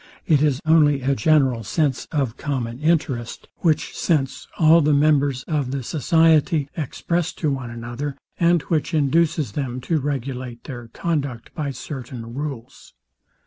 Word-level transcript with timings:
It 0.25 0.41
is 0.41 0.59
only 0.65 1.01
a 1.01 1.13
general 1.13 1.63
sense 1.63 2.07
of 2.11 2.35
common 2.35 2.79
interest; 2.79 3.47
which 3.57 3.95
sense 3.95 4.47
all 4.57 4.81
the 4.81 4.95
members 4.95 5.43
of 5.43 5.69
the 5.69 5.83
society 5.83 6.67
express 6.75 7.31
to 7.33 7.51
one 7.51 7.69
another, 7.69 8.17
and 8.39 8.63
which 8.63 8.95
induces 8.95 9.51
them 9.51 9.79
to 9.81 9.99
regulate 9.99 10.63
their 10.63 10.87
conduct 10.87 11.53
by 11.53 11.69
certain 11.69 12.33
rules. 12.33 12.95